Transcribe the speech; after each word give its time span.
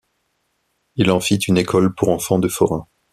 Il 0.95 1.11
en 1.11 1.19
fit 1.19 1.35
une 1.37 1.59
école 1.59 1.93
pour 1.93 2.09
enfants 2.09 2.39
de 2.39 2.47
forains. 2.47 2.87